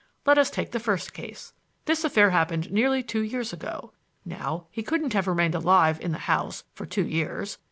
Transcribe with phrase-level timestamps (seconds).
[0.25, 1.53] Let us take the first case.
[1.85, 3.93] This affair happened nearly two years ago.
[4.25, 7.59] Now, he couldn't have remained alive in the house for two years.